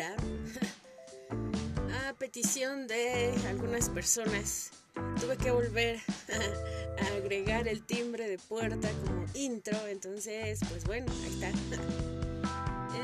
[2.08, 4.70] A petición de algunas personas,
[5.20, 6.00] tuve que volver
[6.98, 11.50] a agregar el timbre de puerta como intro, entonces, pues bueno, ahí está.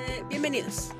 [0.09, 0.91] Eh, bienvenidos.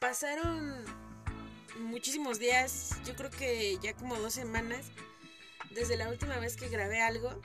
[0.00, 0.84] Pasaron
[1.80, 4.86] muchísimos días, yo creo que ya como dos semanas,
[5.70, 7.40] desde la última vez que grabé algo.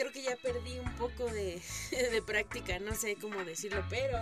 [0.00, 1.60] Creo que ya perdí un poco de,
[2.24, 4.18] práctica, no sé cómo decirlo, pero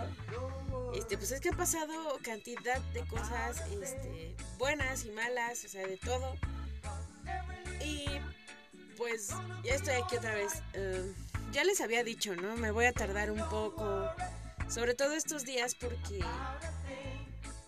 [0.93, 5.87] este, pues es que han pasado cantidad de cosas este, buenas y malas, o sea,
[5.87, 6.35] de todo.
[7.81, 8.07] Y
[8.97, 9.29] pues
[9.63, 10.51] ya estoy aquí otra vez.
[10.73, 11.13] Em,
[11.53, 12.57] ya les había dicho, ¿no?
[12.57, 14.05] Me voy a tardar un poco,
[14.67, 16.19] sobre todo estos días porque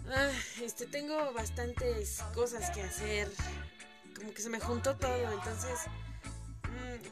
[0.09, 0.31] ah,
[0.61, 3.31] este, tengo bastantes cosas que hacer,
[4.17, 5.79] como que se me juntó todo, entonces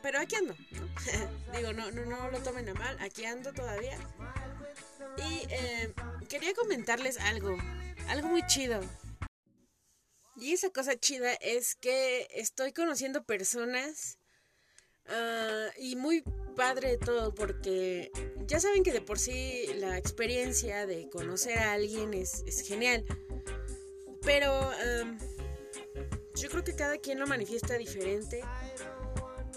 [0.02, 0.56] pero aquí ando,
[1.56, 3.98] Digo, no, no, no lo tomen a mal, aquí ando todavía.
[5.18, 5.94] Y eh,
[6.28, 7.58] quería comentarles algo,
[8.08, 8.82] algo muy chido.
[10.36, 14.18] Y esa cosa chida es que estoy conociendo personas
[15.08, 16.24] ah, y muy
[16.56, 18.10] padre todo porque
[18.46, 23.04] ya saben que de por sí la experiencia de conocer a alguien es, genial.
[24.24, 24.72] Pero
[26.36, 28.42] yo creo que cada quien lo manifiesta diferente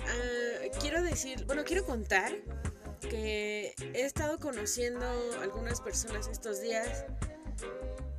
[0.07, 2.33] Ah, quiero decir, bueno, quiero contar
[3.01, 5.07] que he estado conociendo
[5.41, 7.05] algunas personas estos días.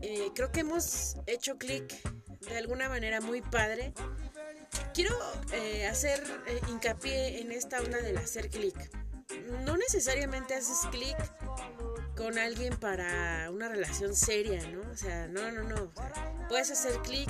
[0.01, 1.93] Eh, creo que hemos hecho clic
[2.41, 3.93] de alguna manera muy padre.
[4.93, 5.17] Quiero
[5.53, 8.75] eh, hacer eh, hincapié en esta onda del hacer clic.
[9.65, 11.17] No necesariamente haces clic
[12.15, 14.81] con alguien para una relación seria, ¿no?
[14.91, 15.91] O sea, no, no, no.
[16.47, 17.29] puedes hacer clic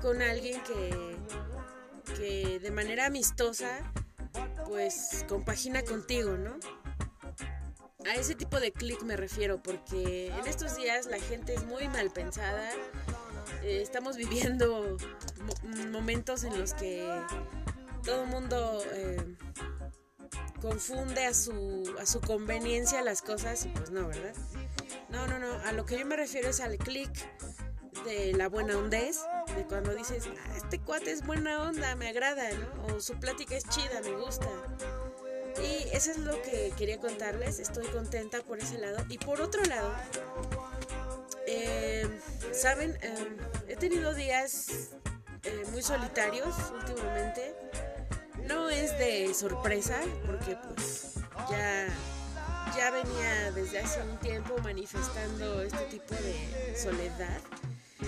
[0.00, 1.16] con alguien que
[2.16, 3.92] que de manera amistosa
[4.66, 6.56] pues compagina contigo, ¿no?
[8.06, 11.88] A ese tipo de clic me refiero porque en estos días la gente es muy
[11.88, 12.70] mal pensada.
[13.62, 14.96] Eh, estamos viviendo
[15.90, 17.08] momentos en los que
[18.04, 19.36] todo el mundo eh,
[20.60, 24.34] confunde a su, a su conveniencia las cosas y pues no, ¿verdad?
[25.08, 25.52] No, no, no.
[25.66, 27.10] A lo que yo me refiero es al clic
[28.04, 29.20] de la buena hondez,
[29.56, 32.94] de cuando dices, ah, este cuate es buena onda, me agrada, ¿no?
[32.94, 34.48] O su plática es chida, me gusta.
[35.62, 39.04] Y eso es lo que quería contarles, estoy contenta por ese lado.
[39.08, 39.92] Y por otro lado,
[41.46, 42.08] eh,
[42.52, 43.36] saben, em,
[43.68, 44.90] he tenido días
[45.42, 47.54] eh, muy solitarios últimamente.
[48.48, 51.14] No es de sorpresa, porque pues
[51.50, 51.88] ya
[52.76, 57.40] ya venía desde hace un tiempo manifestando este tipo de soledad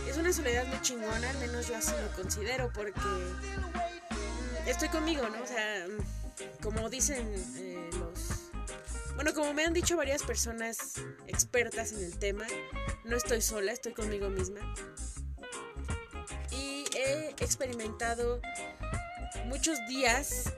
[0.08, 5.28] es una soledad muy chingona, al menos yo así lo considero, porque mm, estoy conmigo,
[5.28, 5.42] ¿no?
[5.42, 7.26] O sea, mm, como dicen
[7.56, 8.50] eh, los...
[9.14, 10.94] Bueno, como me han dicho varias personas
[11.26, 12.46] expertas en el tema,
[13.04, 14.60] no estoy sola, estoy conmigo misma.
[16.50, 18.40] Y he experimentado
[19.46, 20.52] muchos días,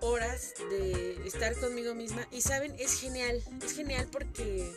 [0.00, 2.26] horas de estar conmigo misma.
[2.30, 4.70] Y saben, es genial, es genial porque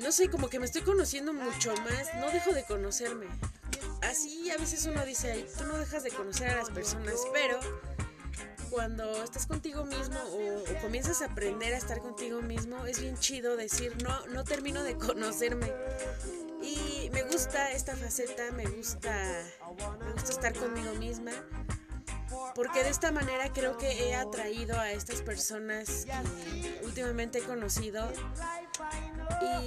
[0.00, 3.26] no sé, como que me estoy conociendo mucho más, no dejo de conocerme.
[4.02, 7.58] Así a veces uno dice, tú no dejas de conocer a las personas, pero
[8.70, 13.56] cuando estás contigo mismo o, comienzas a aprender a estar contigo mismo, es bien chido
[13.56, 15.72] decir, no, no termino de conocerme.
[16.62, 19.12] Y me gusta esta faceta, me gusta,
[20.04, 21.32] me gusta estar conmigo misma,
[22.54, 28.10] porque de esta manera creo que he atraído a estas personas que últimamente he conocido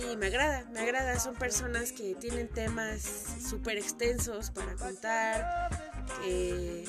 [0.09, 1.19] y me agrada, me agrada.
[1.19, 3.01] Son personas que tienen temas
[3.49, 5.69] súper extensos para contar,
[6.21, 6.85] que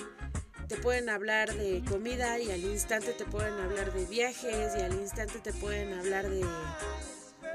[0.68, 4.94] te pueden hablar de comida y al instante te pueden hablar de viajes y al
[4.94, 6.44] instante te pueden hablar de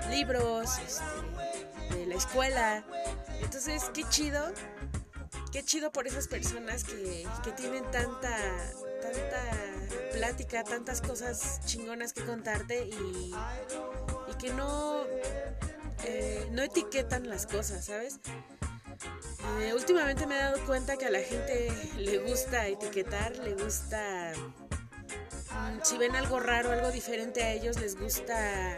[0.09, 2.85] libros, este, de la escuela.
[3.41, 4.53] Entonces, qué chido,
[5.51, 8.37] qué chido por esas personas que, que tienen tanta,
[9.01, 9.41] tanta
[10.13, 13.33] plática, tantas cosas chingonas que contarte y
[14.35, 15.03] que no,
[16.03, 18.19] eh, no etiquetan las cosas, ¿sabes?
[19.73, 24.33] Últimamente me he dado cuenta que a la gente le gusta etiquetar, le gusta...
[24.35, 28.77] Mm, si ven algo raro, algo diferente a ellos, les gusta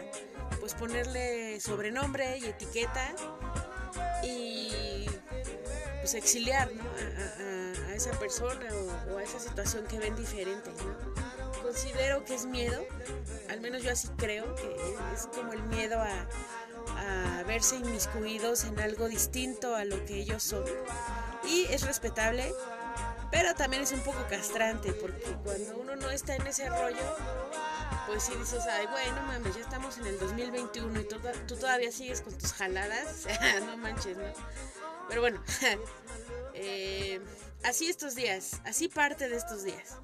[0.60, 3.14] pues ponerle sobrenombre y etiqueta
[4.22, 5.06] y
[6.00, 6.70] pues exiliar
[7.88, 8.68] a, esa persona
[9.12, 10.70] o, a esa situación que ven diferente.
[11.70, 12.84] Considero que es miedo,
[13.48, 14.74] al menos yo así creo, que
[15.14, 20.64] es como el miedo a, verse inmiscuidos en algo distinto a lo que ellos son.
[21.44, 22.52] Y es respetable,
[23.30, 27.16] pero también es un poco castrante, porque cuando uno no está en ese rollo,
[28.08, 31.56] pues sí dices, ay, güey, no mames, ya estamos en el 2021 y tú, tú
[31.56, 33.28] todavía sigues con tus jaladas.
[33.64, 34.32] no manches, ¿no?
[35.08, 35.40] Pero bueno,
[36.54, 37.20] eh,
[37.62, 39.98] así estos días, así parte de estos días.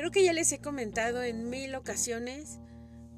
[0.00, 2.58] Creo que ya les he comentado en mil ocasiones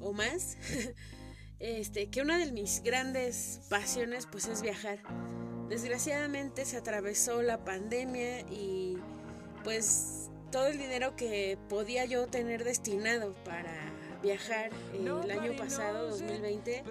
[0.01, 0.57] o más
[1.59, 4.99] este, que una de mis grandes pasiones pues es viajar.
[5.69, 8.97] Desgraciadamente se atravesó la pandemia y
[9.63, 13.73] pues todo el dinero que podía yo tener destinado para
[14.21, 16.83] viajar el año pasado, 2020,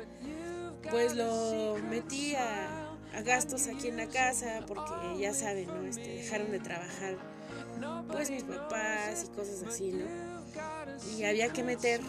[0.90, 2.96] pues lo metí a,
[3.26, 5.84] gastos aquí en la casa porque ya saben, ¿no?
[5.84, 7.18] Este, dejaron de trabajar
[8.10, 10.04] pues mis papás y cosas así, ¿no?
[11.16, 12.00] Y había que meter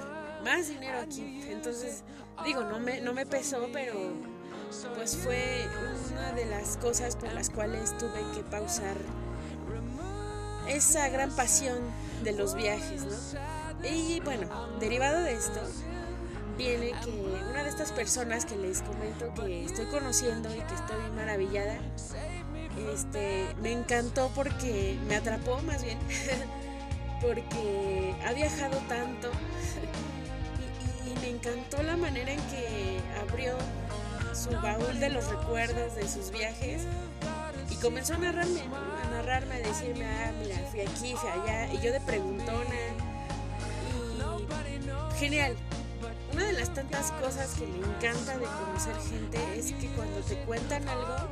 [0.43, 1.43] más dinero aquí.
[1.49, 2.03] Entonces,
[2.45, 3.93] digo, no me, no me pesó, pero
[4.95, 5.67] pues fue
[6.11, 8.97] una de las cosas por las cuales tuve que pausar
[10.67, 11.77] esa gran pasión
[12.23, 13.87] de los viajes, ¿no?
[13.87, 14.47] Y bueno,
[14.79, 15.59] derivado de esto,
[16.57, 17.11] viene que
[17.49, 21.79] una de estas personas que les comento que estoy conociendo y que estoy maravillada,
[22.93, 25.97] este, me encantó porque me atrapó más bien,
[27.21, 29.29] porque ha viajado tanto
[31.07, 33.57] y, me encantó la manera en que abrió
[34.33, 36.83] su baúl de los recuerdos de sus viajes
[37.69, 41.79] y comenzó a narrarme, a narrarme, a decirme, ah, mira, fui aquí, fui allá, y
[41.81, 42.75] yo de preguntona.
[45.15, 45.55] Y genial.
[46.33, 50.35] Una de las tantas cosas que me encanta de conocer gente es que cuando te
[50.45, 51.29] cuentan algo,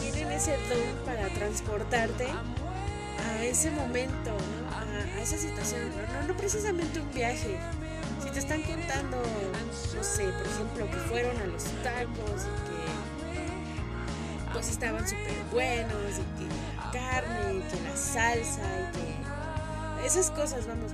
[0.00, 4.36] tienen ese don para transportarte a ese momento,
[4.70, 7.58] a, esa situación, no, no, precisamente un viaje.
[8.22, 9.18] Si te están contando,
[9.96, 12.76] no sé, por ejemplo, que fueron a los tacos y que
[14.52, 20.30] pues estaban súper buenos y que la carne y que la salsa y que esas
[20.30, 20.92] cosas, vamos.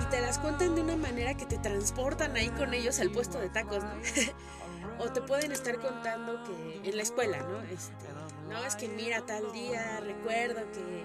[0.00, 3.38] Y, te las cuentan de una manera que te transportan ahí con ellos al puesto
[3.38, 3.90] de tacos, ¿no?
[4.98, 7.60] o te pueden estar contando que en la escuela, ¿no?
[7.62, 7.92] Este,
[8.48, 11.04] no, es que mira, tal día recuerdo que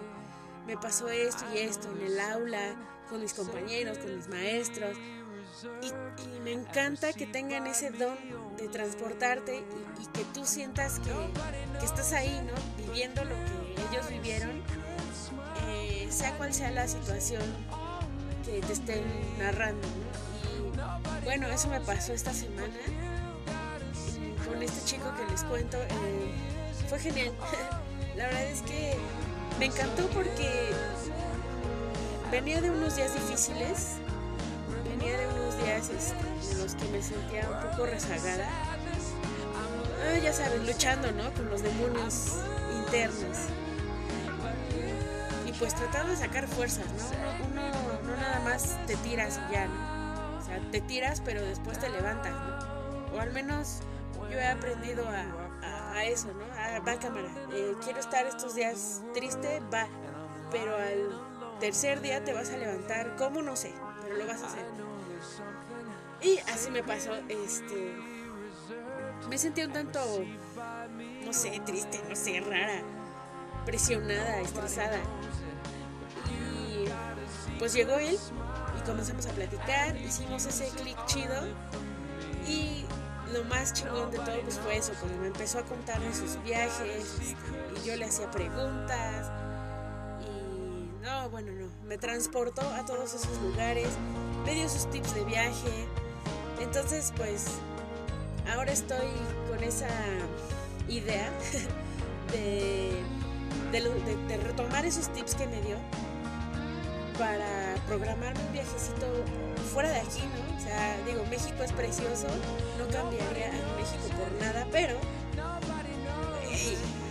[0.65, 2.75] me pasó esto y esto en el aula,
[3.09, 4.95] con mis compañeros, con mis maestros.
[5.81, 5.91] Y,
[6.43, 8.17] me encanta que tengan ese don
[8.57, 9.63] de transportarte
[10.01, 12.85] y, que tú sientas que, estás ahí, ¿no?
[12.85, 14.61] Viviendo lo que ellos vivieron,
[15.67, 17.43] eh, sea cual sea la situación
[18.45, 19.03] que te estén
[19.37, 21.19] narrando, ¿no?
[21.21, 22.75] Y bueno, eso me pasó esta semana
[24.63, 25.77] este chico que les cuento.
[25.77, 26.33] Eh,
[26.89, 27.31] fue genial.
[28.15, 28.95] La verdad es que
[29.59, 30.71] me encantó porque
[32.31, 33.97] venía de unos días difíciles,
[34.83, 38.47] venía de unos días este, en los que me sentía un poco rezagada.
[40.05, 41.31] Ah, ya saben, luchando, ¿no?
[41.33, 42.33] Con los demonios
[42.77, 43.37] internos.
[45.47, 47.47] Y pues tratando de sacar fuerzas, ¿no?
[47.47, 47.61] Uno,
[48.03, 50.39] no nada más te tiras y ya, ¿no?
[50.39, 52.33] O sea, te tiras pero después te levantas.
[53.15, 53.79] O al menos
[54.33, 56.43] yo he aprendido a, eso, ¿no?
[56.59, 59.87] A, va cámara, eh, quiero estar estos días triste, va,
[60.51, 63.41] pero al tercer día te vas a levantar, ¿cómo?
[63.41, 64.65] No sé, pero lo vas a hacer.
[66.21, 67.95] Y así me pasó, este,
[69.29, 69.99] me sentí un tanto,
[71.23, 72.81] no sé, triste, no sé, rara,
[73.65, 74.99] presionada, estresada.
[76.27, 76.85] Y
[77.59, 78.17] pues llegó él
[78.77, 81.39] y comenzamos a platicar, hicimos ese clic chido
[82.47, 82.85] y
[83.33, 86.41] lo más chingón de todo pues fue eso, como me empezó a contar de sus
[86.43, 87.35] viajes
[87.75, 89.31] y yo le hacía preguntas
[90.21, 93.89] y no, bueno, no, me transportó a todos esos lugares,
[94.45, 95.87] me dio sus tips de viaje,
[96.61, 97.47] entonces pues
[98.53, 99.07] ahora estoy
[99.49, 99.89] con esa
[100.87, 101.31] idea
[102.31, 103.01] de,
[103.71, 105.77] de retomar esos tips que me dio
[107.17, 109.07] para programarme un viajecito
[109.63, 110.57] fuera de aquí, ¿no?
[110.57, 112.27] O sea, digo, México es precioso,
[112.77, 114.97] no cambiaría a México por nada, pero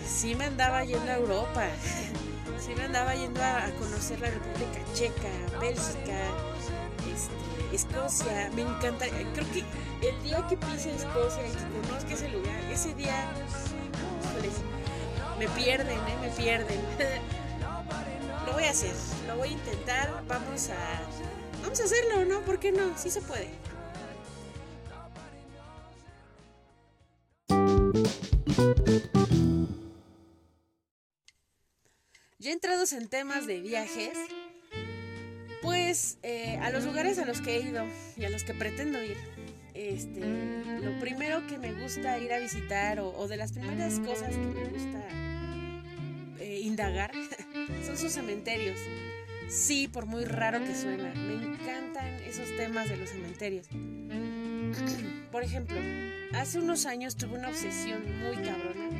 [0.06, 1.66] sí me andaba yendo a Europa,
[2.60, 6.18] sí me andaba yendo a, conocer la República Checa, Bélgica,
[7.12, 9.64] este, Escocia, me encanta, creo que
[10.06, 13.30] el día que pise Escocia y que conozca ese lugar, ese día,
[15.38, 16.16] me pierden, ¿eh?
[16.20, 16.80] Me pierden.
[18.46, 18.94] lo voy a hacer,
[19.26, 21.41] lo voy a intentar, vamos a
[21.72, 22.44] Vamos a hacerlo, ¿no?
[22.44, 22.98] ¿Por qué no?
[22.98, 23.48] Sí se puede.
[32.38, 34.18] Ya entrados en temas de viajes,
[35.62, 37.86] pues eh, a los lugares a los que he ido
[38.18, 39.16] y a los que pretendo ir,
[39.72, 44.36] este, lo primero que me gusta ir a visitar o, de las primeras cosas que
[44.36, 45.08] me gusta
[46.38, 47.12] eh, indagar
[47.86, 48.78] son sus cementerios.
[49.48, 53.68] Sí, por muy raro que suena, me encantan esos temas de los cementerios.
[55.30, 55.76] Por ejemplo,
[56.34, 58.90] hace unos años tuve una obsesión muy cabrona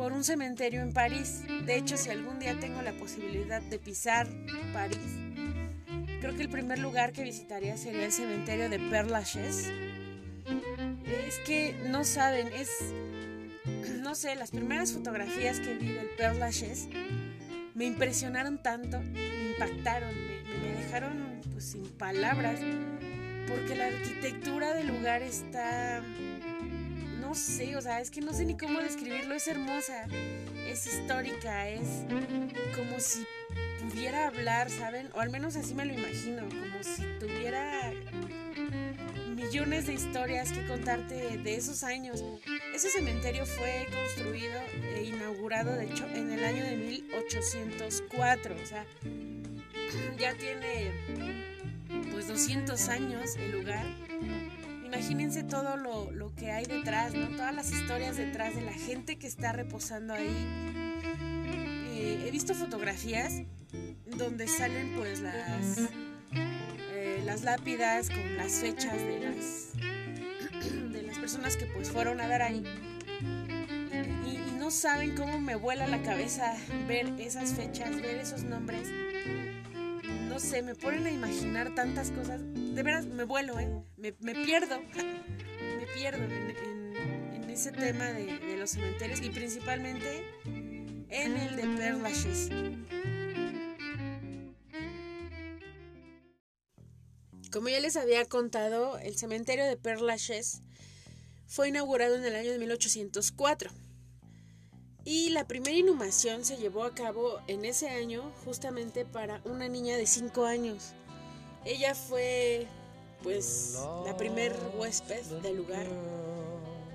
[0.00, 1.42] por un cementerio en París.
[1.66, 4.26] De hecho, si algún día tengo la posibilidad de pisar
[4.72, 4.98] París,
[6.20, 9.70] creo que el primer lugar que visitaría sería el cementerio de Père Lachaise.
[11.26, 12.70] Es que no saben, es
[14.00, 16.88] no sé, las primeras fotografías que vi del Père Lachaise
[17.80, 20.10] me impresionaron tanto, me impactaron,
[20.60, 22.60] me, dejaron pues, sin palabras,
[23.48, 26.02] porque la arquitectura del lugar está
[27.20, 30.04] no sé, o sea, es que no sé ni cómo describirlo, es hermosa,
[30.68, 32.04] es histórica, es
[32.76, 33.26] como si
[33.80, 35.08] pudiera hablar, ¿saben?
[35.14, 37.94] O al menos así me lo imagino, como si tuviera
[39.50, 42.22] millones de historias que contarte de esos años.
[42.72, 44.60] Ese cementerio fue construido
[44.94, 48.86] e inaugurado, de hecho, en el año de 1804, o sea,
[50.16, 50.92] ya tiene
[52.12, 53.86] pues 200 años el lugar
[54.84, 57.28] imagínense todo lo, que hay detrás, ¿no?
[57.30, 60.28] Todas las historias detrás de la gente que está reposando ahí.
[61.92, 63.42] Eh, he visto fotografías
[64.16, 65.88] donde salen pues las,
[67.24, 69.72] las lápidas con las fechas de las,
[70.92, 72.64] de las personas que pues fueron a dar ahí.
[74.26, 76.54] Y, y no saben cómo me vuela la cabeza
[76.86, 78.88] ver esas fechas, ver esos nombres.
[80.28, 82.40] No sé, me ponen a imaginar tantas cosas
[82.74, 83.68] de veras me vuelo, ¿eh?
[83.96, 91.62] me, pierdo, me pierdo en, ese tema de, los cementerios y principalmente en el de
[91.76, 92.48] Perlaches.
[97.52, 100.60] Como ya les había contado, el cementerio de Perlaches
[101.48, 103.70] fue inaugurado en el año de 1804
[105.04, 109.96] y la primera inhumación se llevó a cabo en ese año justamente para una niña
[109.96, 110.92] de 5 años.
[111.64, 112.68] Ella fue
[113.24, 115.86] pues la primer huésped del lugar.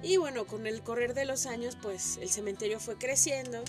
[0.04, 3.62] Y bueno, con el correr de los años pues el cementerio fue creciendo.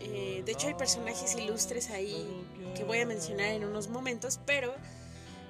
[0.00, 2.28] Eh, de hecho hay personajes ilustres ahí
[2.76, 4.74] que voy a mencionar en unos momentos, pero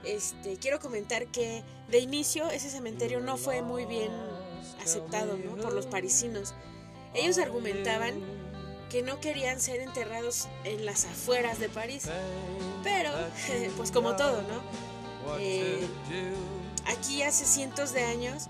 [0.04, 4.10] este, quiero comentar que de inicio ese cementerio no fue muy bien
[4.82, 6.54] aceptado por los parisinos.
[7.14, 8.14] Ellos argumentaban
[8.90, 12.08] que no querían ser enterrados en las afueras de París.
[12.82, 13.10] Pero,
[13.76, 14.62] pues como todo, ¿no?
[15.38, 15.86] Eh,
[16.86, 18.46] aquí hace cientos de años,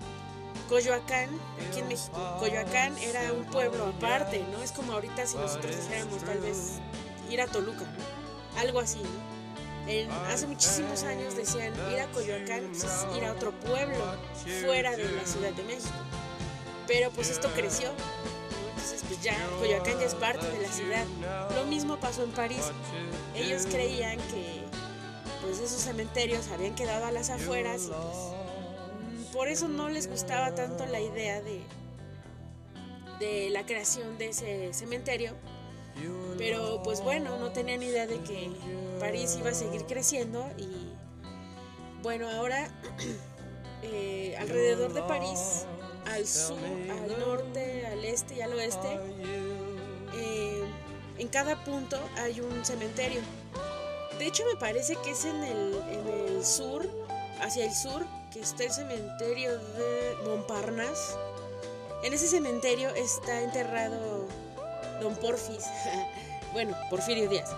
[0.69, 1.29] Coyoacán,
[1.67, 4.63] aquí en México, Coyoacán era un pueblo aparte, ¿no?
[4.63, 6.79] Es como ahorita si nosotros dijéramos tal vez
[7.29, 7.85] ir a Toluca.
[8.57, 9.28] Algo así, ¿no?
[10.29, 13.97] Hace muchísimos años decían ir a Coyoacán pues, es ir a otro pueblo
[14.61, 15.95] fuera de la Ciudad de México.
[16.87, 17.91] Pero pues esto creció
[19.09, 21.05] pues ya Coyoacán ya es parte de la ciudad.
[21.55, 22.71] Lo mismo pasó en París.
[23.35, 24.63] Ellos creían que
[25.41, 30.53] pues esos cementerios habían quedado a las afueras y pues, por eso no les gustaba
[30.53, 31.61] tanto la idea de,
[33.19, 35.35] de la creación de ese cementerio.
[36.37, 38.49] Pero pues bueno, no tenían idea de que
[38.99, 40.89] París iba a seguir creciendo y
[42.01, 42.69] bueno, ahora
[43.83, 45.65] eh, alrededor de París
[46.05, 48.99] al sur, al norte, al este y al oeste,
[50.15, 50.63] eh,
[51.17, 53.21] en cada punto hay un cementerio.
[54.17, 56.89] De hecho, me parece que es en el, en el sur,
[57.41, 61.15] hacia el sur, que está el cementerio de Montparnasse.
[62.03, 64.25] En ese cementerio está enterrado
[64.99, 65.65] Don Porfis,
[66.53, 67.49] bueno, Porfirio Díaz.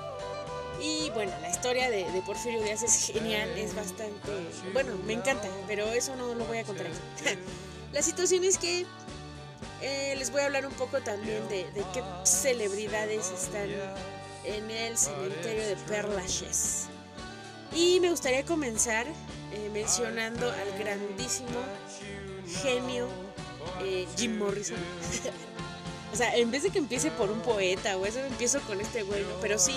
[0.82, 4.32] Y bueno, la historia de, Porfirio Díaz es genial, es bastante,
[4.74, 6.88] bueno, me encanta, pero eso no lo voy a contar.
[7.94, 8.86] La situación es que
[9.82, 13.70] eh, les voy a hablar un poco también de, qué celebridades están
[14.46, 16.88] en el cementerio de Perlaches.
[17.74, 19.08] Y me gustaría comenzar
[19.54, 21.60] eh, mencionando al grandísimo
[22.62, 23.08] genio
[23.82, 24.78] eh, Jim Morrison.
[26.12, 29.04] o sea, en vez de que empiece por un poeta o eso, empiezo con este
[29.04, 29.24] güey.
[29.40, 29.76] Pero sí,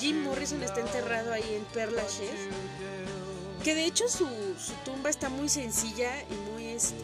[0.00, 2.30] Jim Morrison está enterrado ahí en Perlaches.
[3.62, 4.26] Que de hecho su,
[4.58, 6.94] su tumba está muy sencilla y muy este,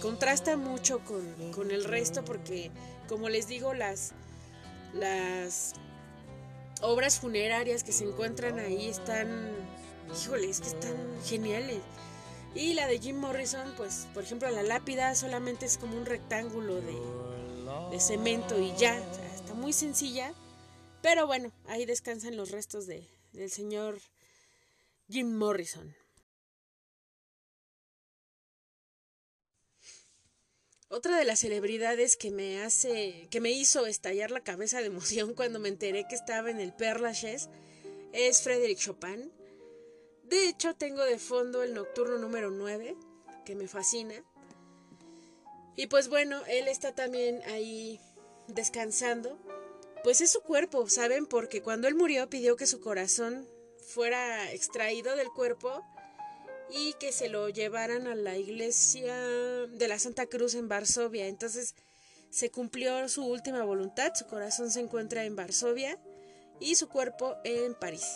[0.00, 2.70] contrasta mucho con, el resto porque,
[3.08, 4.12] como les digo, las,
[4.92, 5.72] las
[6.80, 9.50] obras funerarias que se encuentran ahí están,
[10.22, 11.80] híjole, es que están geniales.
[12.54, 16.76] Y la de Jim Morrison, pues, por ejemplo, la lápida solamente es como un rectángulo
[16.76, 16.94] de,
[18.00, 18.96] cemento y ya,
[19.34, 20.32] está muy sencilla.
[21.02, 23.98] Pero bueno, ahí descansan los restos de, del señor
[25.08, 25.94] Jim Morrison.
[30.88, 35.34] otra de las celebridades que me hace, que me hizo estallar la cabeza de emoción
[35.34, 37.48] cuando me enteré que estaba en el Père Lachaise
[38.12, 39.30] es Frédéric Chopin.
[40.24, 42.96] De hecho, tengo de fondo el nocturno número 9,
[43.44, 44.14] que me fascina.
[45.76, 48.00] Y pues bueno, él está también ahí
[48.48, 49.38] descansando.
[50.02, 51.26] Pues es su cuerpo, ¿saben?
[51.26, 53.46] Porque cuando él murió pidió que su corazón
[53.86, 55.82] fuera extraído del cuerpo
[56.70, 61.26] y que se lo llevaran a la iglesia de la Santa Cruz en Varsovia.
[61.26, 61.74] Entonces
[62.30, 65.98] se cumplió su última voluntad, su corazón se encuentra en Varsovia
[66.60, 68.06] y su cuerpo en París.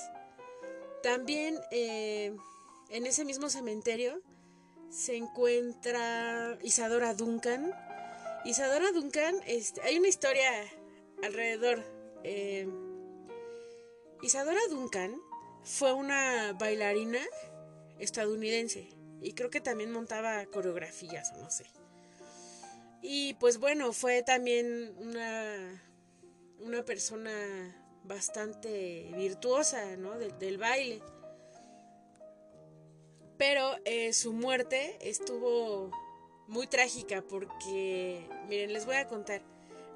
[1.02, 2.36] También eh,
[2.90, 4.20] en ese mismo cementerio
[4.90, 7.72] se encuentra Isadora Duncan.
[8.44, 10.50] Isadora Duncan, este, hay una historia
[11.22, 11.84] alrededor.
[12.24, 12.68] Eh,
[14.22, 15.20] Isadora Duncan
[15.62, 17.20] fue una bailarina
[17.98, 18.88] estadounidense
[19.22, 21.66] y creo que también montaba coreografías o no sé.
[23.02, 25.82] Y pues bueno, fue también una,
[26.58, 27.30] una persona
[28.04, 30.18] bastante virtuosa ¿no?
[30.18, 31.02] del baile.
[33.40, 35.90] Pero eh, su muerte estuvo
[36.46, 39.40] muy trágica porque, miren, les voy a contar.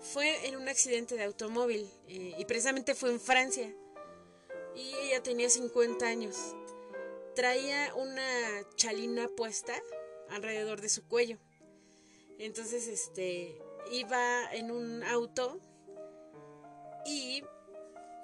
[0.00, 3.70] Fue en un accidente de automóvil eh, y precisamente fue en Francia.
[4.74, 6.56] Y ella tenía 50 años.
[7.34, 8.26] Traía una
[8.76, 9.74] chalina puesta
[10.30, 11.36] alrededor de su cuello.
[12.38, 13.60] Entonces, este,
[13.92, 15.60] iba en un auto
[17.04, 17.44] y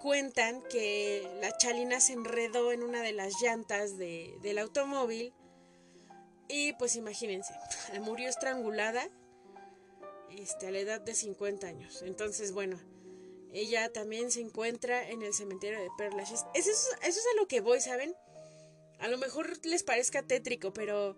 [0.01, 5.33] cuentan que la chalina se enredó en una de las llantas del automóvil
[6.49, 7.55] y pues imagínense,
[8.01, 9.09] murió estrangulada
[10.31, 12.03] este, a la edad de 50 años.
[12.03, 12.81] Entonces, bueno,
[13.53, 16.33] ella también se encuentra en el cementerio de Perlas.
[16.33, 18.15] Eso es, eso es a lo que voy, ¿saben?
[18.99, 21.17] A lo mejor les parezca tétrico, pero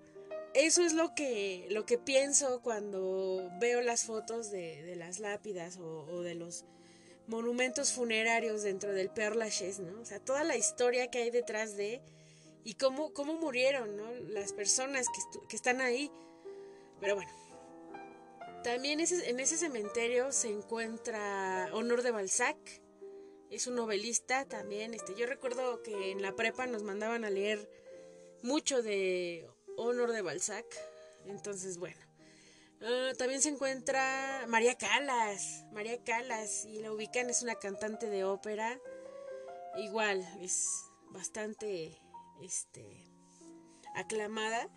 [0.55, 6.23] eso es lo que, lo que pienso cuando veo las fotos de, las lápidas o
[6.23, 6.65] de los
[7.27, 10.01] monumentos funerarios dentro del Père Lachaise, ¿no?
[10.01, 12.03] O sea, toda la historia que hay detrás de
[12.65, 14.13] y cómo, cómo murieron, ¿no?
[14.29, 16.11] Las personas que, que están ahí.
[17.01, 17.33] Pero bueno,
[18.63, 22.57] también en ese cementerio se encuentra Honor de Balzac.
[23.51, 24.95] Es un novelista también.
[24.95, 27.69] Este, yo recuerdo que en la prepa nos mandaban a leer
[28.43, 30.67] mucho de Honor de Balzac.
[31.27, 32.12] Entonces, bueno.
[32.85, 35.65] Ah, también se encuentra María Calas.
[35.73, 38.81] María Calas, y la ubican, es una cantante de ópera.
[39.77, 41.97] Igual, es bastante
[42.43, 42.85] este,
[43.95, 44.69] aclamada.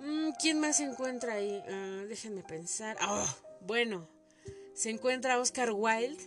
[0.00, 1.62] Mm, ¿Quién más se encuentra ahí?
[1.66, 2.96] Ah, déjenme pensar.
[3.00, 4.06] Ah, bueno,
[4.74, 6.22] se encuentra Oscar Wilde.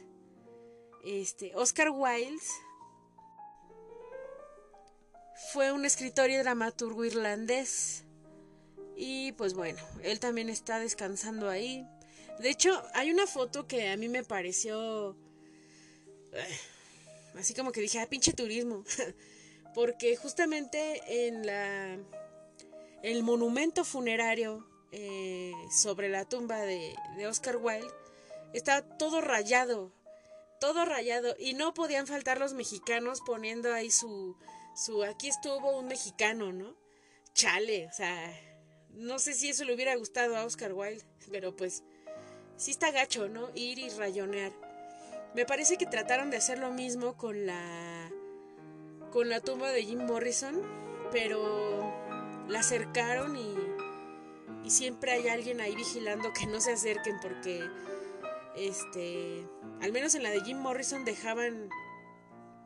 [1.05, 2.43] Este, Oscar Wilde
[5.53, 8.06] fue un escritor y dramaturgo irlandés
[8.99, 11.87] y pues bueno, él también está descansando ahí.
[12.39, 15.15] De hecho, hay una foto que a mí me pareció...
[16.33, 16.59] Eh,
[17.37, 18.83] así como que dije, ah, pinche turismo.
[19.75, 21.99] Porque justamente en la...
[23.03, 27.87] El monumento funerario eh, sobre la tumba de, de Oscar Wilde
[28.53, 29.91] está todo rayado.
[30.59, 31.35] Todo rayado.
[31.37, 34.35] Y no podían faltar los mexicanos poniendo ahí su...
[34.75, 36.75] su aquí estuvo un mexicano, ¿no?
[37.35, 38.33] Chale, o sea,
[38.97, 41.83] no sé si eso le hubiera gustado a Oscar Wilde, pero pues
[42.55, 43.49] sí está gacho, ¿no?
[43.53, 44.51] Ir y rayonear.
[45.35, 48.11] Me parece que trataron de hacer lo mismo con la
[49.11, 50.61] con la tumba de Jim Morrison,
[51.11, 51.93] pero
[52.47, 53.55] la acercaron y,
[54.65, 57.63] y siempre hay alguien ahí vigilando que no se acerquen porque
[58.55, 59.47] este,
[59.81, 61.69] al menos en la de Jim Morrison dejaban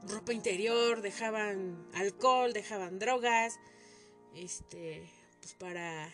[0.03, 3.59] ropa interior, dejaban alcohol, dejaban drogas,
[4.33, 5.07] este,
[5.41, 6.11] pues para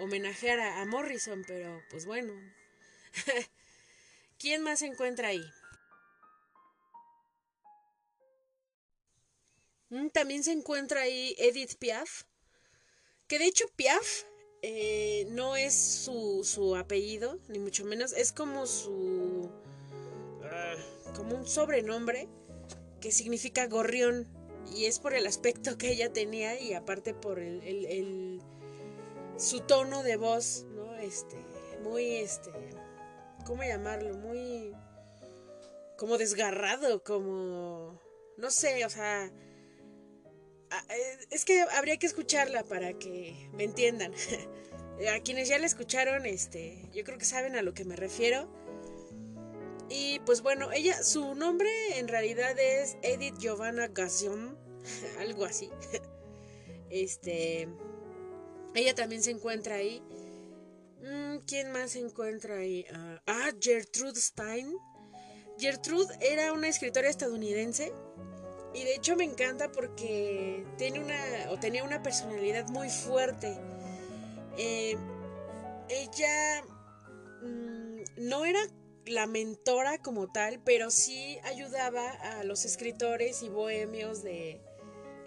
[0.00, 2.32] homenajear a, Morrison, pero pues bueno.
[4.38, 5.44] ¿Quién más se encuentra ahí?
[9.90, 12.22] Mm, también se encuentra ahí Edith Piaf,
[13.26, 14.24] que de hecho Piaf
[14.62, 19.50] eh, no es su, su, apellido, ni mucho menos, es como su...
[21.16, 22.28] Como un sobrenombre
[23.00, 24.28] que significa gorrión
[24.74, 27.62] y es por el aspecto que ella tenía y aparte por el
[29.40, 30.94] su tono de voz, ¿no?
[30.96, 31.36] Este,
[31.82, 32.50] muy, este,
[33.46, 34.14] ¿cómo llamarlo?
[34.18, 34.74] Muy,
[35.96, 37.98] como desgarrado, como,
[38.36, 39.26] no sé, o sea,
[40.90, 44.12] eh, es que habría que escucharla para que me entiendan.
[45.14, 48.46] a quienes ya la escucharon, este, yo creo que saben a lo que me refiero.
[49.88, 54.58] Y pues bueno, ella, su nombre en realidad es Edith Giovanna Gassion,
[55.18, 55.70] algo así.
[56.92, 57.68] Este,
[58.74, 60.02] ella también se encuentra ahí.
[61.02, 62.84] Mm, ¿Quién más se encuentra ahí?
[62.92, 64.76] ah, ah Gertrude Stein.
[65.58, 67.92] Gertrude era una escritora estadounidense
[68.72, 73.58] y de hecho me encanta porque tiene una, o tenía una personalidad muy fuerte.
[74.56, 74.96] Eh,
[75.88, 76.62] ella
[77.42, 78.60] mm, no era
[79.06, 84.60] la mentora como tal, pero sí ayudaba a los escritores y bohemios de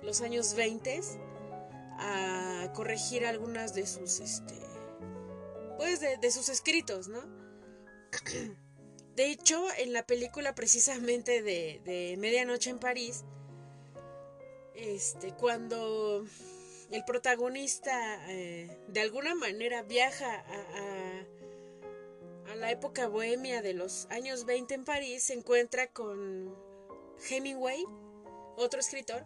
[0.02, 1.02] los años 20
[2.04, 4.56] a corregir algunas de sus, este,
[5.78, 7.22] pues de, sus escritos, ¿no?
[9.16, 13.24] De hecho, en la película precisamente de, de Medianoche en París,
[14.76, 16.26] este, cuando
[16.92, 21.26] el protagonista eh, de alguna manera viaja a,
[22.52, 26.56] a, la época bohemia de los años 20 en París, se encuentra con
[27.30, 27.84] Hemingway,
[28.56, 29.26] otro escritor,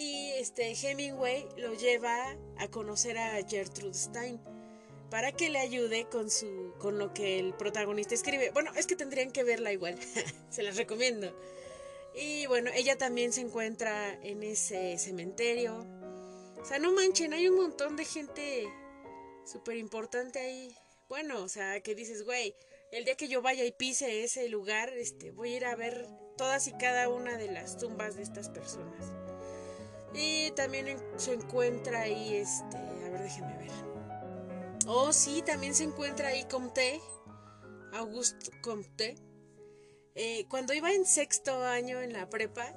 [0.00, 4.40] y este Hemingway lo lleva a conocer a Gertrude Stein
[5.10, 8.50] para que le ayude con su con lo que el protagonista escribe.
[8.50, 9.98] Bueno, es que tendrían que verla igual.
[10.50, 11.38] Se las recomiendo.
[12.14, 15.86] Y bueno, ella también se encuentra en ese cementerio.
[16.60, 18.68] O sea, no manchen, hay un montón de gente
[19.44, 20.74] súper importante ahí.
[21.08, 22.54] Bueno, o sea, que dices, güey,
[22.90, 26.08] el día que yo vaya y pise ese lugar, este, voy a ir a ver
[26.36, 29.12] todas y cada una de las tumbas de estas personas.
[30.14, 33.70] Y también se encuentra ahí, este, a ver, déjenme ver.
[34.86, 37.00] Oh, sí, también se encuentra ahí Comte,
[37.92, 39.16] Auguste Comte
[40.14, 42.74] eh, cuando iba en sexto año en la prepa,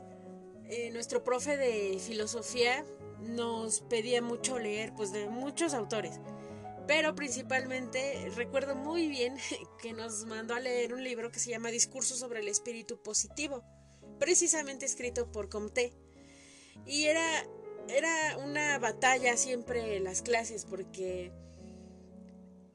[0.69, 2.85] eh, nuestro profe de filosofía
[3.19, 6.19] nos pedía mucho leer, pues de muchos autores.
[6.87, 9.37] Pero principalmente recuerdo muy bien
[9.81, 13.63] que nos mandó a leer un libro que se llama Discurso sobre el espíritu positivo,
[14.19, 15.93] precisamente escrito por Comte.
[16.85, 17.45] Y era,
[17.87, 21.31] era una batalla siempre en las clases porque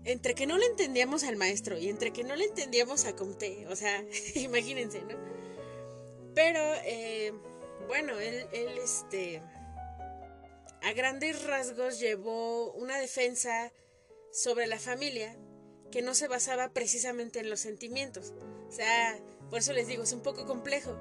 [0.05, 3.67] entre que no le entendíamos al maestro y entre que no le entendíamos a Comte,
[3.69, 5.17] o sea, imagínense, ¿no?
[6.35, 7.33] Pero, eh,
[7.89, 9.43] bueno, él, él, este,
[10.83, 13.73] a grandes rasgos llevó una defensa
[14.31, 15.37] sobre la familia
[15.91, 18.35] que no se basaba precisamente en los sentimientos.
[18.69, 19.19] O sea,
[19.51, 20.97] por eso les digo, es un poco complejo.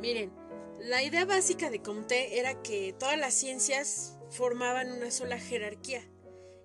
[0.00, 0.32] Miren,
[0.80, 6.02] la idea básica de Comte era que todas las ciencias formaban una sola jerarquía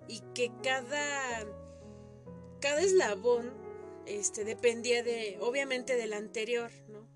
[0.08, 1.46] y que cada,
[2.60, 3.52] cada eslabón
[4.06, 7.08] este, dependía de, obviamente, del anterior, ¿no?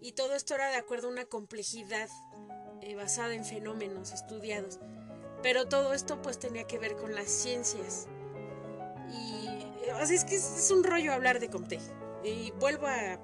[0.00, 2.08] Y todo esto era de acuerdo a una complejidad
[2.80, 4.80] eh, basada en fenómenos estudiados.
[5.42, 8.08] Pero todo esto pues tenía que ver con las ciencias.
[9.08, 9.48] Y
[9.92, 11.78] así es que es, un rollo hablar de Comte.
[12.24, 13.18] Y vuelvo a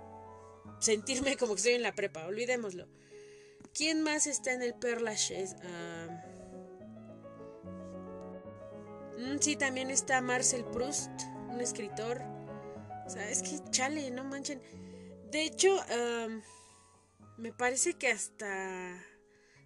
[0.79, 2.89] sentirme como que estoy en la prepa, olvidémoslo.
[3.75, 5.57] ¿Quién más está en el Perlaches?
[5.63, 6.25] Ah,
[9.19, 11.11] mm, sí, también está Marcel Proust,
[11.49, 12.23] un escritor.
[13.07, 14.61] O sea, es que chale, no manchen.
[15.31, 15.83] De hecho,
[17.37, 19.03] me parece que hasta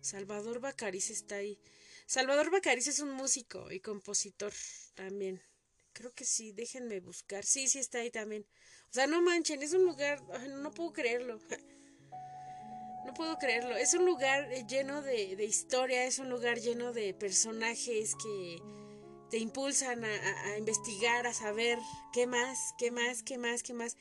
[0.00, 1.58] Salvador Bacariz está ahí.
[2.06, 4.52] Salvador Bacariz es un músico y compositor
[4.94, 5.40] también.
[5.92, 7.44] Creo que sí, déjenme buscar.
[7.44, 8.46] Sí, sí está ahí también.
[8.90, 11.40] O sea, no manchen, es un lugar, no puedo creerlo.
[13.04, 13.76] No puedo creerlo.
[13.76, 18.62] Es un lugar lleno de, historia, es un lugar lleno de personajes que
[19.28, 21.80] te impulsan a, investigar, a saber
[22.12, 23.96] qué más, qué más, qué más, qué más.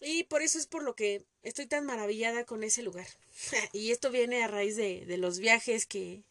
[0.00, 3.08] Y por eso es por lo que estoy tan maravillada con ese lugar.
[3.72, 6.22] y esto viene a raíz de, de los viajes que,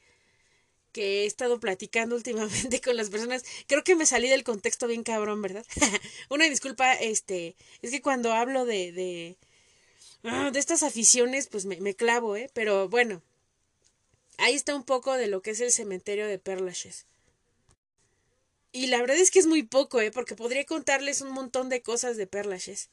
[0.97, 3.43] que he estado platicando últimamente con las personas.
[3.67, 5.63] Creo que me salí del contexto bien cabrón, ¿verdad?
[6.29, 9.37] Una disculpa, este, es que cuando hablo de,
[10.23, 12.49] Ah, de estas aficiones, pues me, clavo, ¿eh?
[12.53, 13.21] Pero bueno,
[14.39, 17.05] ahí está un poco de lo que es el cementerio de Perlaches.
[18.71, 20.11] Y la verdad es que es muy poco, ¿eh?
[20.11, 22.89] Porque podría contarles un montón de cosas de Perlaches.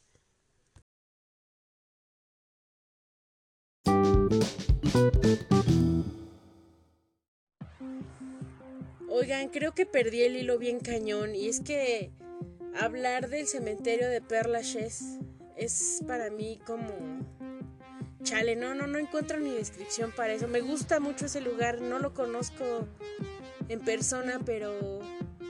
[9.09, 12.11] Oigan, creo que perdí el hilo bien cañón y es que
[12.79, 15.19] hablar del cementerio de Perlaches
[15.57, 16.89] es para mí como
[18.25, 20.49] chale, no, no, no encuentro ni descripción para eso.
[20.49, 22.89] Me gusta mucho ese lugar, no lo conozco
[23.69, 25.01] en persona, pero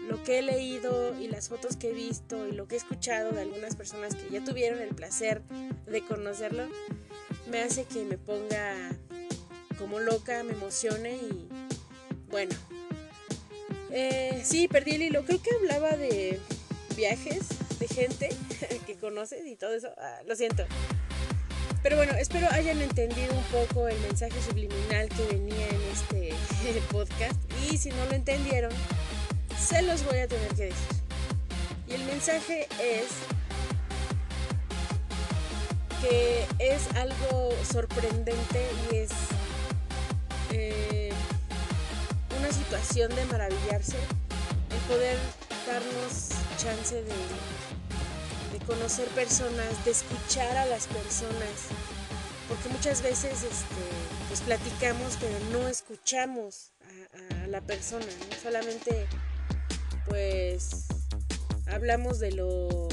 [0.08, 3.32] lo que he leído y las fotos que he visto y lo que he escuchado
[3.32, 5.42] de algunas personas que ya tuvieron el placer
[5.86, 6.64] de conocerlo,
[7.50, 8.98] me hace que me ponga
[9.78, 11.48] como loca, me emocione y
[12.28, 12.54] bueno.
[13.96, 15.24] Eh, sí, perdí el hilo.
[15.24, 16.40] Creo que hablaba de
[16.96, 17.46] viajes
[17.78, 18.28] de gente
[18.86, 19.88] que conoces y todo eso.
[19.96, 20.64] Ah, lo siento.
[21.80, 26.34] Pero bueno, espero hayan entendido un poco el mensaje subliminal que venía en este
[26.90, 27.38] podcast.
[27.70, 28.72] Y si no lo entendieron,
[29.56, 30.96] se los voy a tener que decir.
[31.86, 33.06] Y el mensaje es
[36.02, 39.10] que es algo sorprendente y es
[40.50, 41.03] eh,
[42.74, 45.16] de maravillarse el poder
[45.64, 51.68] darnos chance de conocer personas, de escuchar a las personas,
[52.48, 53.84] porque muchas veces este,
[54.28, 56.72] pues platicamos pero no escuchamos
[57.42, 58.06] a, la persona,
[58.42, 59.06] solamente
[60.06, 60.86] pues
[61.66, 62.88] hablamos de lo,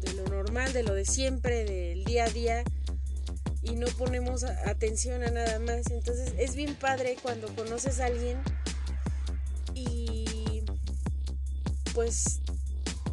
[0.00, 2.64] de lo normal, de lo de siempre, del día a día
[3.62, 5.90] y no ponemos atención a nada más.
[5.90, 8.38] Entonces es bien padre cuando conoces a alguien
[12.00, 12.40] pues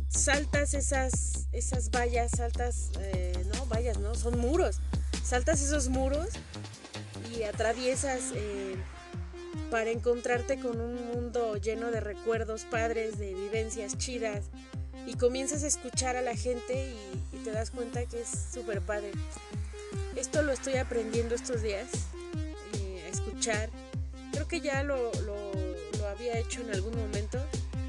[0.07, 4.79] saltas esas, esas vallas, saltas, eh, no, vallas, no, son muros.
[5.25, 6.29] Saltas esos muros
[7.37, 8.77] y atraviesas eh,
[9.69, 14.45] para encontrarte con un mundo lleno de recuerdos padres, de vivencias chidas.
[15.05, 16.95] Y comienzas a escuchar a la gente
[17.33, 19.11] y, te das cuenta que es súper padre.
[20.15, 21.89] Esto lo estoy aprendiendo estos días,
[22.79, 23.69] eh, escuchar.
[24.31, 27.37] Creo que ya lo, lo había hecho en algún momento,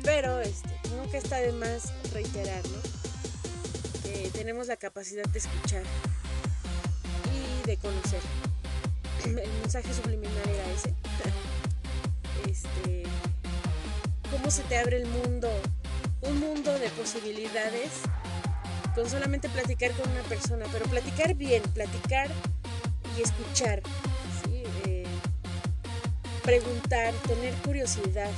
[0.02, 2.80] pero este, nunca está de más reiterar, ¿no?
[4.02, 5.82] Que tenemos la capacidad de escuchar
[7.34, 8.20] y de conocer.
[9.24, 10.94] El mensaje subliminal era ese.
[12.48, 13.02] Este,
[14.30, 15.50] cómo se te abre el mundo,
[16.22, 17.90] un mundo de posibilidades
[18.94, 22.28] con solamente platicar con una persona, pero platicar bien, platicar
[23.16, 23.82] y escuchar,
[24.50, 25.04] eh,
[26.42, 28.30] preguntar, tener curiosidad,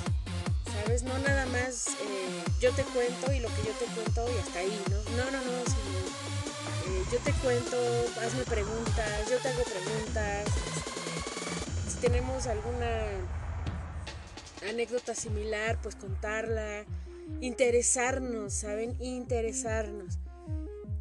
[0.82, 1.02] ¿sabes?
[1.02, 4.58] No nada más eh, yo te cuento y lo que yo te cuento y hasta
[4.60, 4.96] ahí, ¿no?
[5.16, 7.76] No, no, no, eh, yo te cuento,
[8.20, 10.48] hazme preguntas, yo te hago preguntas.
[11.88, 13.06] Si tenemos alguna
[14.68, 16.84] anécdota similar, pues contarla,
[17.40, 18.96] interesarnos, ¿saben?
[19.00, 20.18] Interesarnos.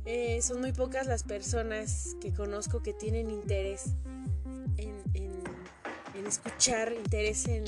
[0.06, 3.94] Eh, son muy pocas las personas que conozco que tienen interés
[4.78, 7.63] en, en escuchar, interés en,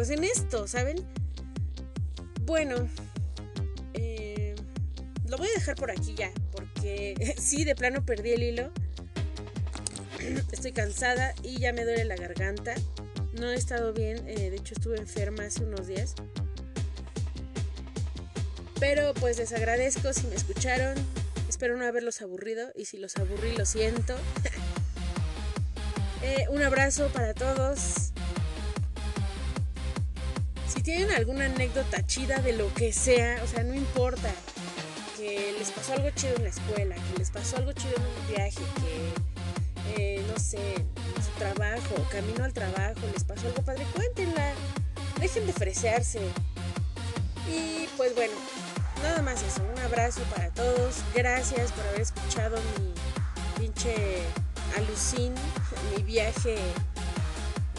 [0.00, 0.96] pues en esto, ¿saben?
[2.46, 2.88] Bueno,
[3.92, 4.54] eh,
[5.28, 8.70] lo voy a dejar por aquí ya, porque sí, de plano perdí el hilo.
[10.52, 12.76] Estoy cansada y ya me duele la garganta.
[13.34, 16.14] No he estado bien, eh, de hecho estuve enferma hace unos días.
[18.78, 20.96] Pero pues les agradezco si me escucharon.
[21.46, 24.16] Espero no haberlos aburrido y si los aburrí lo siento.
[26.22, 28.09] Eh, un abrazo para todos
[30.82, 34.30] tienen alguna anécdota chida de lo que sea, o sea, no importa,
[35.16, 38.28] que les pasó algo chido en la escuela, que les pasó algo chido en un
[38.28, 38.62] viaje,
[39.94, 44.52] que, eh, no sé, en su trabajo, camino al trabajo, les pasó algo padre, cuéntenla,
[45.20, 46.20] dejen de fresearse.
[47.48, 48.34] Y pues bueno,
[49.02, 54.22] nada más eso, un abrazo para todos, gracias por haber escuchado mi pinche
[54.76, 55.34] alucin,
[55.94, 56.56] mi viaje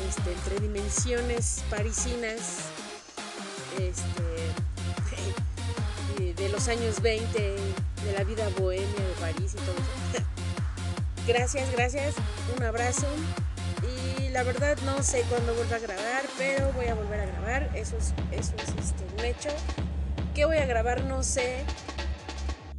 [0.08, 2.71] este, entre dimensiones parisinas
[3.80, 4.24] este,
[6.42, 10.26] de los años 20, de la vida bohemia de París y todo eso.
[11.28, 12.16] gracias, gracias,
[12.58, 13.08] un abrazo.
[13.84, 17.70] Y la verdad no sé cuándo vuelva a grabar, pero voy a volver a grabar,
[17.76, 19.50] eso es, eso es este, un hecho.
[20.34, 21.04] ¿Qué voy a grabar?
[21.04, 21.64] No sé.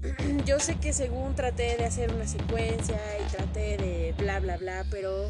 [0.47, 4.85] Yo sé que según traté de hacer una secuencia y traté de bla bla bla,
[4.91, 5.29] pero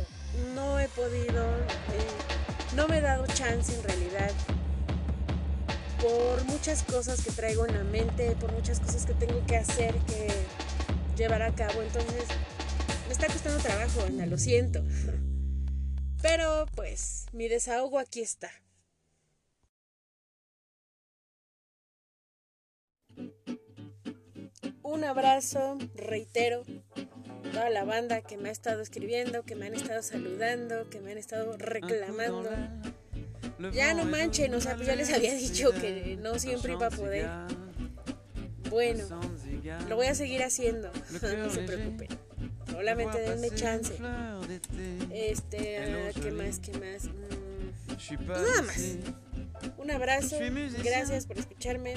[0.55, 4.31] no he podido, eh, no me he dado chance en realidad
[6.03, 9.95] por muchas cosas que traigo en la mente, por muchas cosas que tengo que hacer,
[10.01, 10.29] que
[11.17, 11.81] llevar a cabo.
[11.81, 12.25] Entonces,
[13.07, 14.83] me está costando trabajo, Ana, lo siento.
[16.21, 18.51] Pero pues, mi desahogo aquí está.
[24.83, 26.65] Un abrazo, reitero,
[27.53, 31.13] toda la banda que me ha estado escribiendo, que me han estado saludando, que me
[31.13, 32.51] han estado reclamando
[33.71, 36.91] ya no manchen, o sea, pues ya les había dicho que no siempre iba a
[36.91, 37.29] poder.
[38.71, 39.05] Bueno,
[39.89, 40.91] lo voy a seguir haciendo,
[41.39, 42.09] no se preocupen.
[42.71, 43.95] Solamente denme chance.
[45.13, 46.59] Este, ah, ¿qué más?
[46.59, 47.05] ¿Qué más?
[47.05, 48.79] Mm, pues nada más.
[49.77, 50.39] Un abrazo,
[50.83, 51.95] gracias por escucharme.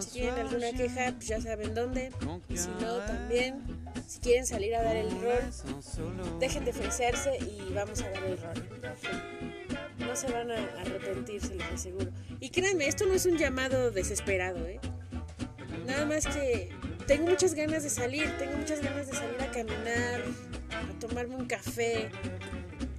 [0.00, 2.10] Si tienen alguna queja, pues ya saben dónde.
[2.54, 3.62] Si no, también.
[4.08, 8.38] Si quieren salir a dar el rol, dejen de ofrecerse y vamos a dar el
[8.38, 9.51] rol
[10.12, 12.10] no se van a arrepentir, se los aseguro.
[12.38, 14.78] Y créanme, esto no es un llamado desesperado, ¿eh?
[15.86, 16.70] Nada más que
[17.06, 20.20] tengo muchas ganas de salir, tengo muchas ganas de salir a caminar,
[20.70, 22.10] a tomarme un café.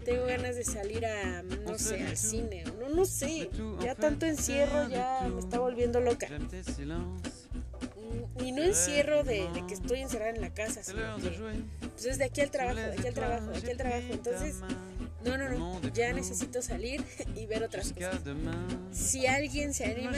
[0.04, 2.64] Tengo ganas de salir a, no sé, al cine.
[2.80, 3.52] No, no sé.
[3.84, 6.28] Ya tanto encierro ya me está volviendo loca.
[8.40, 11.30] Y no encierro de, que estoy encerrada en la casa, sino que
[11.92, 14.08] pues es de aquí al trabajo, de aquí al trabajo, de aquí al trabajo.
[14.10, 14.56] Entonces,
[15.24, 17.04] no, no, no, ya necesito salir
[17.36, 18.22] y ver otras cosas.
[18.92, 20.14] Si alguien se anima,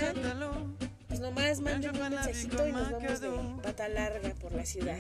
[1.08, 3.30] pues nomás manden un mensajito y nos vamos de
[3.63, 4.98] pata larga por la ciudad.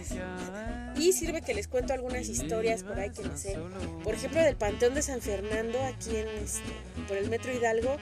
[0.95, 3.57] Y sirve que les cuento algunas historias por ahí que no sé.
[4.03, 6.71] Por ejemplo, del Panteón de San Fernando, aquí en este,
[7.07, 7.97] por el Metro Hidalgo,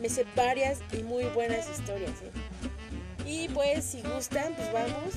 [0.00, 2.10] me sé varias y muy buenas historias.
[2.10, 3.26] ¿eh?
[3.26, 5.14] Y pues si gustan, pues vamos.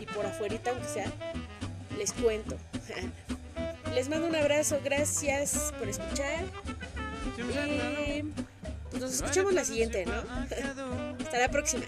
[0.00, 1.12] Y por afuerita, aunque sea,
[1.98, 2.56] les cuento.
[3.94, 6.44] les mando un abrazo, gracias por escuchar.
[7.38, 8.22] Y
[8.90, 10.12] pues nos escuchamos la siguiente, ¿no?
[11.24, 11.84] Hasta la próxima.